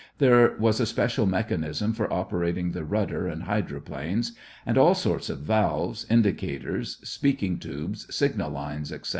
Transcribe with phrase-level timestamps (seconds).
[0.17, 4.31] There was a special mechanism for operating the rudder and hydroplanes,
[4.65, 9.09] and all sorts of valves, indicators, speaking tubes, signal lines, etc.